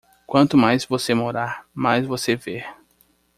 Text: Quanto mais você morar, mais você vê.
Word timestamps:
Quanto 0.25 0.57
mais 0.57 0.83
você 0.83 1.13
morar, 1.13 1.63
mais 1.75 2.07
você 2.07 2.35
vê. 2.35 2.65